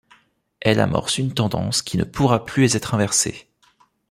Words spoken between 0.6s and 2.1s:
Elle amorce une tendance qui ne